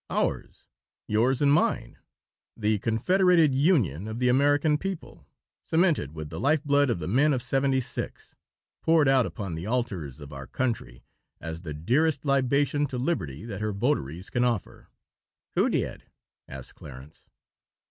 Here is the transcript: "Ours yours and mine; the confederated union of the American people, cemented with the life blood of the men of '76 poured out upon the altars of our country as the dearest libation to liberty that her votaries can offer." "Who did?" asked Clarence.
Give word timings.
"Ours 0.09 0.65
yours 1.07 1.43
and 1.43 1.53
mine; 1.53 1.99
the 2.57 2.79
confederated 2.79 3.53
union 3.53 4.07
of 4.07 4.17
the 4.17 4.29
American 4.29 4.79
people, 4.79 5.27
cemented 5.67 6.11
with 6.13 6.31
the 6.31 6.39
life 6.39 6.63
blood 6.63 6.89
of 6.89 6.97
the 6.97 7.07
men 7.07 7.33
of 7.33 7.43
'76 7.43 8.33
poured 8.81 9.07
out 9.07 9.27
upon 9.27 9.53
the 9.53 9.67
altars 9.67 10.19
of 10.19 10.33
our 10.33 10.47
country 10.47 11.03
as 11.39 11.61
the 11.61 11.75
dearest 11.75 12.25
libation 12.25 12.87
to 12.87 12.97
liberty 12.97 13.45
that 13.45 13.61
her 13.61 13.73
votaries 13.73 14.31
can 14.31 14.43
offer." 14.43 14.87
"Who 15.53 15.69
did?" 15.69 16.05
asked 16.47 16.73
Clarence. 16.73 17.27